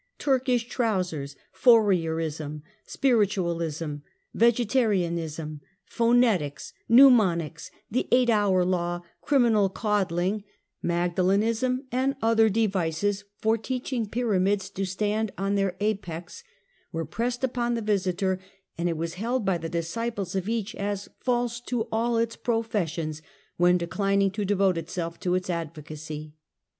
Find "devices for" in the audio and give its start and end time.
12.49-13.59